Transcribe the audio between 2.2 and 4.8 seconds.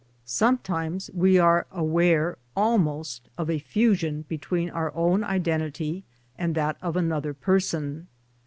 of A Note 517 almost a fusion between